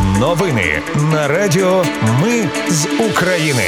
Новини 0.00 0.82
на 1.12 1.28
Радіо 1.28 1.84
Ми 2.22 2.48
з 2.68 2.86
України. 3.10 3.62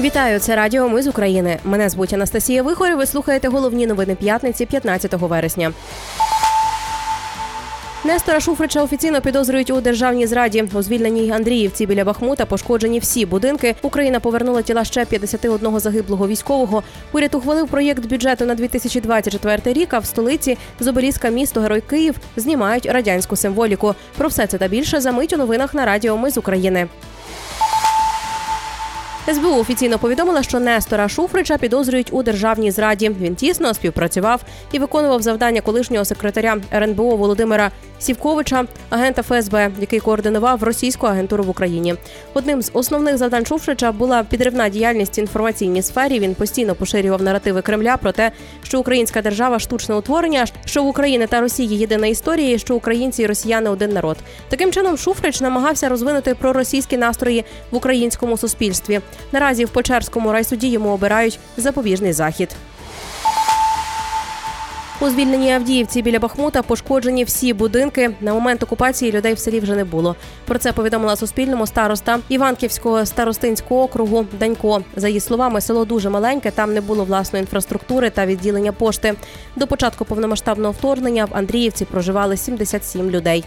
Вітаю, 0.00 0.38
це 0.40 0.56
Радіо 0.56 0.88
Ми 0.88 1.02
з 1.02 1.06
України. 1.06 1.58
Мене 1.64 1.88
звуть 1.88 2.12
Анастасія 2.12 2.62
Вихор. 2.62 2.96
Ви 2.96 3.06
слухаєте 3.06 3.48
головні 3.48 3.86
новини 3.86 4.14
п'ятниці 4.14 4.66
15 4.66 5.12
вересня. 5.12 5.72
Нестора 8.04 8.40
Шуфрича 8.40 8.82
офіційно 8.82 9.20
підозрюють 9.20 9.70
у 9.70 9.80
державній 9.80 10.26
зраді. 10.26 10.64
У 10.72 10.82
звільненій 10.82 11.30
Андріївці 11.30 11.86
біля 11.86 12.04
Бахмута 12.04 12.46
пошкоджені 12.46 12.98
всі 12.98 13.26
будинки. 13.26 13.74
Україна 13.82 14.20
повернула 14.20 14.62
тіла 14.62 14.84
ще 14.84 15.04
51 15.04 15.80
загиблого 15.80 16.28
військового. 16.28 16.82
Уряд 17.12 17.34
ухвалив 17.34 17.68
проєкт 17.68 18.06
бюджету 18.06 18.44
на 18.44 18.54
2024 18.54 19.72
рік. 19.72 19.94
А 19.94 19.98
в 19.98 20.06
столиці 20.06 20.58
з 20.80 20.86
місто 21.30 21.60
Герой 21.60 21.80
Київ 21.80 22.14
знімають 22.36 22.86
радянську 22.86 23.36
символіку. 23.36 23.94
Про 24.16 24.28
все 24.28 24.46
це 24.46 24.58
та 24.58 24.68
більше 24.68 25.00
за 25.00 25.12
мить 25.12 25.32
у 25.32 25.36
новинах 25.36 25.74
на 25.74 25.86
Радіо 25.86 26.16
Ми 26.16 26.30
з 26.30 26.38
України. 26.38 26.88
СБУ 29.34 29.60
офіційно 29.60 29.98
повідомила, 29.98 30.42
що 30.42 30.60
Нестора 30.60 31.08
Шуфрича 31.08 31.58
підозрюють 31.58 32.12
у 32.12 32.22
державній 32.22 32.70
зраді. 32.70 33.10
Він 33.20 33.34
тісно 33.34 33.74
співпрацював 33.74 34.40
і 34.72 34.78
виконував 34.78 35.22
завдання 35.22 35.60
колишнього 35.60 36.04
секретаря 36.04 36.56
РНБО 36.72 37.16
Володимира 37.16 37.70
Сівковича, 37.98 38.64
агента 38.90 39.22
ФСБ, 39.22 39.70
який 39.80 40.00
координував 40.00 40.62
російську 40.62 41.06
агентуру 41.06 41.44
в 41.44 41.48
Україні. 41.48 41.94
Одним 42.34 42.62
з 42.62 42.70
основних 42.74 43.18
завдань 43.18 43.46
Шуфрича 43.46 43.92
була 43.92 44.22
підривна 44.22 44.68
діяльність 44.68 45.18
в 45.18 45.20
інформаційній 45.20 45.82
сфері. 45.82 46.18
Він 46.18 46.34
постійно 46.34 46.74
поширював 46.74 47.22
наративи 47.22 47.62
Кремля 47.62 47.96
про 47.96 48.12
те, 48.12 48.32
що 48.62 48.80
українська 48.80 49.22
держава 49.22 49.58
штучне 49.58 49.94
утворення, 49.94 50.46
що 50.64 50.82
в 50.82 50.86
Україні 50.86 51.26
та 51.26 51.40
Росії 51.40 51.78
єдина 51.78 52.06
історія, 52.06 52.54
і 52.54 52.58
що 52.58 52.74
українці 52.76 53.22
і 53.22 53.26
росіяни 53.26 53.70
один 53.70 53.90
народ. 53.90 54.16
Таким 54.48 54.72
чином 54.72 54.96
Шуфрич 54.96 55.40
намагався 55.40 55.88
розвинути 55.88 56.34
проросійські 56.34 56.96
настрої 56.96 57.44
в 57.70 57.76
українському 57.76 58.36
суспільстві. 58.36 59.00
Наразі 59.32 59.64
в 59.64 59.70
Печерському 59.70 60.32
райсуді 60.32 60.68
йому 60.68 60.88
обирають 60.88 61.38
запобіжний 61.56 62.12
захід. 62.12 62.56
У 65.00 65.10
звільненій 65.10 65.52
Авдіївці 65.52 66.02
біля 66.02 66.18
Бахмута 66.18 66.62
пошкоджені 66.62 67.24
всі 67.24 67.52
будинки. 67.52 68.10
На 68.20 68.34
момент 68.34 68.62
окупації 68.62 69.12
людей 69.12 69.34
в 69.34 69.38
селі 69.38 69.60
вже 69.60 69.76
не 69.76 69.84
було. 69.84 70.16
Про 70.46 70.58
це 70.58 70.72
повідомила 70.72 71.16
Суспільному 71.16 71.66
староста 71.66 72.18
Іванківського 72.28 73.06
старостинського 73.06 73.82
округу 73.82 74.26
Данько. 74.38 74.82
За 74.96 75.08
її 75.08 75.20
словами, 75.20 75.60
село 75.60 75.84
дуже 75.84 76.10
маленьке, 76.10 76.50
там 76.50 76.74
не 76.74 76.80
було 76.80 77.04
власної 77.04 77.42
інфраструктури 77.42 78.10
та 78.10 78.26
відділення 78.26 78.72
пошти. 78.72 79.14
До 79.56 79.66
початку 79.66 80.04
повномасштабного 80.04 80.72
вторгнення 80.72 81.24
в 81.24 81.30
Андріївці 81.32 81.84
проживали 81.84 82.36
77 82.36 83.10
людей. 83.10 83.44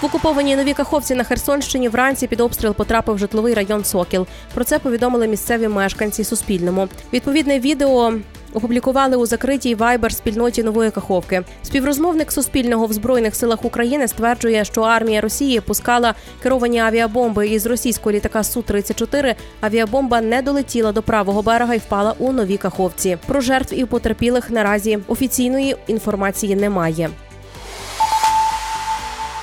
В 0.00 0.04
окупованій 0.04 0.56
новій 0.56 0.72
Каховці 0.74 1.14
на 1.14 1.24
Херсонщині 1.24 1.88
вранці 1.88 2.26
під 2.26 2.40
обстріл 2.40 2.74
потрапив 2.74 3.18
житловий 3.18 3.54
район 3.54 3.84
Сокіл. 3.84 4.26
Про 4.54 4.64
це 4.64 4.78
повідомили 4.78 5.28
місцеві 5.28 5.68
мешканці 5.68 6.24
Суспільному. 6.24 6.88
Відповідне 7.12 7.60
відео. 7.60 8.12
Опублікували 8.54 9.16
у 9.16 9.26
закритій 9.26 9.74
вайбер 9.74 10.12
спільноті 10.12 10.62
нової 10.62 10.90
Каховки. 10.90 11.42
Співрозмовник 11.62 12.32
Суспільного 12.32 12.86
в 12.86 12.92
збройних 12.92 13.34
силах 13.34 13.64
України 13.64 14.08
стверджує, 14.08 14.64
що 14.64 14.80
армія 14.80 15.20
Росії 15.20 15.60
пускала 15.60 16.14
керовані 16.42 16.78
авіабомби 16.78 17.48
із 17.48 17.66
російського 17.66 18.12
літака 18.12 18.44
су 18.44 18.62
34 18.62 19.34
Авіабомба 19.60 20.20
не 20.20 20.42
долетіла 20.42 20.92
до 20.92 21.02
правого 21.02 21.42
берега 21.42 21.74
і 21.74 21.78
впала 21.78 22.14
у 22.18 22.32
новій 22.32 22.56
Каховці. 22.56 23.18
Про 23.26 23.40
жертв 23.40 23.74
і 23.74 23.84
потерпілих 23.84 24.50
наразі 24.50 24.98
офіційної 25.08 25.76
інформації 25.86 26.56
немає. 26.56 27.10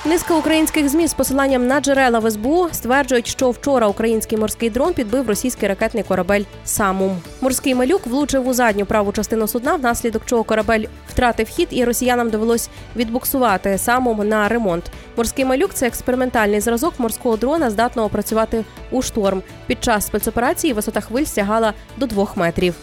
Низка 0.08 0.34
українських 0.34 0.88
змі 0.88 1.06
з 1.06 1.14
посиланням 1.14 1.66
на 1.66 1.80
джерела 1.80 2.18
в 2.18 2.30
СБУ 2.30 2.68
стверджують, 2.72 3.26
що 3.26 3.50
вчора 3.50 3.86
український 3.86 4.38
морський 4.38 4.70
дрон 4.70 4.92
підбив 4.92 5.28
російський 5.28 5.68
ракетний 5.68 6.02
корабель 6.02 6.42
Самум. 6.64 7.18
Морський 7.40 7.74
малюк 7.74 8.06
влучив 8.06 8.48
у 8.48 8.52
задню 8.52 8.86
праву 8.86 9.12
частину 9.12 9.48
судна, 9.48 9.76
внаслідок 9.76 10.22
чого 10.26 10.44
корабель 10.44 10.84
втратив 11.08 11.48
хід, 11.48 11.68
і 11.70 11.84
росіянам 11.84 12.30
довелось 12.30 12.70
відбуксувати 12.96 13.78
самум 13.78 14.28
на 14.28 14.48
ремонт. 14.48 14.84
Морський 15.16 15.44
малюк 15.44 15.74
це 15.74 15.86
експериментальний 15.86 16.60
зразок 16.60 16.94
морського 16.98 17.36
дрона, 17.36 17.70
здатного 17.70 18.08
працювати 18.08 18.64
у 18.90 19.02
шторм. 19.02 19.42
Під 19.66 19.84
час 19.84 20.06
спецоперації 20.06 20.72
висота 20.72 21.00
хвиль 21.00 21.24
сягала 21.24 21.72
до 21.96 22.06
двох 22.06 22.36
метрів. 22.36 22.74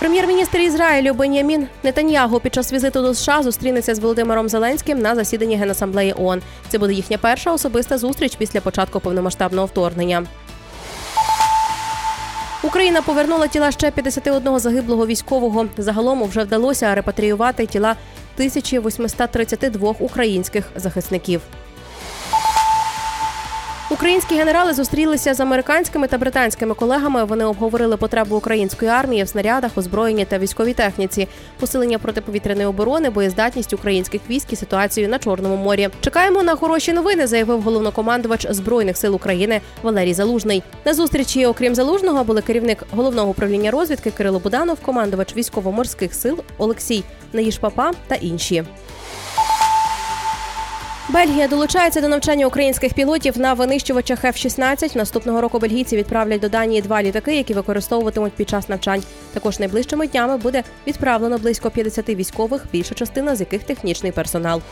Прем'єр-міністр 0.00 0.58
Ізраїлю 0.58 1.14
Бенямін 1.14 1.66
Нетаньягу 1.82 2.40
під 2.40 2.54
час 2.54 2.72
візиту 2.72 3.02
до 3.02 3.14
США 3.14 3.42
зустрінеться 3.42 3.94
з 3.94 3.98
Володимиром 3.98 4.48
Зеленським 4.48 4.98
на 4.98 5.14
засіданні 5.14 5.56
Генасамблеї 5.56 6.14
ООН. 6.18 6.42
Це 6.68 6.78
буде 6.78 6.92
їхня 6.92 7.18
перша 7.18 7.52
особиста 7.52 7.98
зустріч 7.98 8.36
після 8.36 8.60
початку 8.60 9.00
повномасштабного 9.00 9.66
вторгнення. 9.66 10.26
Україна 12.62 13.02
повернула 13.02 13.46
тіла 13.46 13.70
ще 13.70 13.90
51 13.90 14.58
загиблого 14.58 15.06
військового. 15.06 15.66
Загалом 15.78 16.24
вже 16.24 16.42
вдалося 16.42 16.94
репатріювати 16.94 17.66
тіла 17.66 17.96
1832 18.36 19.94
українських 19.98 20.64
захисників. 20.76 21.40
Українські 23.92 24.34
генерали 24.34 24.72
зустрілися 24.74 25.34
з 25.34 25.40
американськими 25.40 26.08
та 26.08 26.18
британськими 26.18 26.74
колегами. 26.74 27.24
Вони 27.24 27.44
обговорили 27.44 27.96
потребу 27.96 28.36
української 28.36 28.90
армії 28.90 29.22
в 29.22 29.28
снарядах, 29.28 29.72
озброєнні 29.76 30.24
та 30.24 30.38
військовій 30.38 30.74
техніці, 30.74 31.28
посилення 31.58 31.98
протиповітряної 31.98 32.66
оборони, 32.66 33.10
боєздатність 33.10 33.72
українських 33.72 34.20
військ 34.30 34.52
і 34.52 34.56
ситуацію 34.56 35.08
на 35.08 35.18
чорному 35.18 35.56
морі. 35.56 35.88
Чекаємо 36.00 36.42
на 36.42 36.56
хороші 36.56 36.92
новини, 36.92 37.26
заявив 37.26 37.62
головнокомандувач 37.62 38.46
збройних 38.50 38.96
сил 38.96 39.14
України 39.14 39.60
Валерій 39.82 40.14
Залужний. 40.14 40.62
На 40.84 40.94
зустрічі, 40.94 41.46
окрім 41.46 41.74
залужного, 41.74 42.24
були 42.24 42.42
керівник 42.42 42.84
головного 42.90 43.30
управління 43.30 43.70
розвідки 43.70 44.10
Кирило 44.10 44.38
Буданов, 44.38 44.80
командувач 44.80 45.36
військово-морських 45.36 46.14
сил 46.14 46.38
Олексій 46.58 47.04
Наїшпапа 47.32 47.92
та 48.06 48.14
інші. 48.14 48.64
Бельгія 51.12 51.48
долучається 51.48 52.00
до 52.00 52.08
навчання 52.08 52.46
українських 52.46 52.94
пілотів 52.94 53.38
на 53.38 53.54
винищувачах 53.54 54.24
F-16. 54.24 54.96
Наступного 54.96 55.40
року 55.40 55.58
бельгійці 55.58 55.96
відправлять 55.96 56.40
до 56.40 56.48
Данії 56.48 56.82
два 56.82 57.02
літаки, 57.02 57.36
які 57.36 57.54
використовуватимуть 57.54 58.32
під 58.32 58.48
час 58.48 58.68
навчань. 58.68 59.02
Також 59.34 59.58
найближчими 59.60 60.06
днями 60.06 60.36
буде 60.36 60.62
відправлено 60.86 61.38
близько 61.38 61.70
50 61.70 62.08
військових, 62.08 62.66
більша 62.72 62.94
частина 62.94 63.36
з 63.36 63.40
яких 63.40 63.64
технічний 63.64 64.12
персонал. 64.12 64.62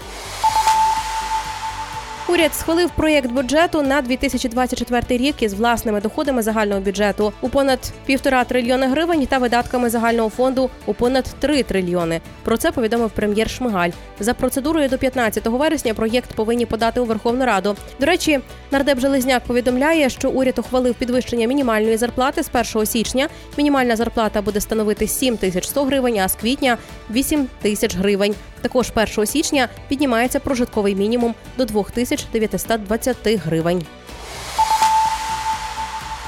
Уряд 2.30 2.54
схвалив 2.54 2.90
проєкт 2.90 3.32
бюджету 3.32 3.82
на 3.82 4.02
2024 4.02 5.24
рік 5.24 5.42
із 5.42 5.54
власними 5.54 6.00
доходами 6.00 6.42
загального 6.42 6.80
бюджету 6.80 7.32
у 7.40 7.48
понад 7.48 7.92
півтора 8.06 8.44
трильйони 8.44 8.86
гривень 8.86 9.26
та 9.26 9.38
видатками 9.38 9.90
загального 9.90 10.28
фонду 10.28 10.70
у 10.86 10.94
понад 10.94 11.24
3 11.38 11.62
трильйони. 11.62 12.20
Про 12.44 12.56
це 12.56 12.72
повідомив 12.72 13.10
прем'єр 13.10 13.50
Шмигаль. 13.50 13.90
За 14.20 14.34
процедурою 14.34 14.88
до 14.88 14.98
15 14.98 15.46
вересня 15.46 15.94
проєкт 15.94 16.34
повинні 16.34 16.66
подати 16.66 17.00
у 17.00 17.04
Верховну 17.04 17.44
Раду. 17.44 17.76
До 18.00 18.06
речі, 18.06 18.40
нардеп 18.70 19.00
Железняк 19.00 19.44
повідомляє, 19.44 20.10
що 20.10 20.30
уряд 20.30 20.58
ухвалив 20.58 20.94
підвищення 20.94 21.46
мінімальної 21.46 21.96
зарплати 21.96 22.42
з 22.42 22.50
1 22.76 22.86
січня. 22.86 23.28
Мінімальна 23.56 23.96
зарплата 23.96 24.42
буде 24.42 24.60
становити 24.60 25.06
7 25.06 25.36
тисяч 25.36 25.66
100 25.66 25.84
гривень, 25.84 26.18
а 26.18 26.28
з 26.28 26.34
квітня 26.34 26.78
8 27.10 27.48
тисяч 27.62 27.96
гривень. 27.96 28.34
Також 28.62 28.92
1 28.94 29.26
січня 29.26 29.68
піднімається 29.88 30.40
прожитковий 30.40 30.94
мінімум 30.94 31.34
до 31.56 31.64
2920 31.64 33.16
гривень. 33.26 33.86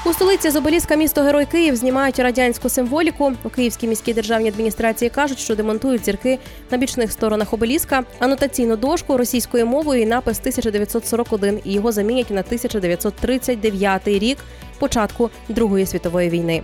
У 0.05 0.13
столиці 0.13 0.49
з 0.49 0.55
обеліска 0.55 0.95
місто 0.95 1.21
Герой 1.21 1.45
Київ 1.45 1.75
знімають 1.75 2.19
радянську 2.19 2.69
символіку. 2.69 3.33
У 3.43 3.49
Київській 3.49 3.87
міській 3.87 4.13
державній 4.13 4.49
адміністрації 4.49 5.09
кажуть, 5.09 5.39
що 5.39 5.55
демонтують 5.55 6.05
зірки 6.05 6.39
на 6.71 6.77
бічних 6.77 7.11
сторонах 7.11 7.53
обеліска, 7.53 8.03
анотаційну 8.19 8.75
дошку 8.75 9.17
російською 9.17 9.65
мовою 9.65 10.01
і 10.01 10.05
напис 10.05 10.39
1941 10.39 11.59
і 11.63 11.73
його 11.73 11.91
замінять 11.91 12.29
на 12.29 12.39
1939 12.39 14.07
рік 14.07 14.37
початку 14.79 15.29
Другої 15.49 15.85
світової 15.85 16.29
війни. 16.29 16.63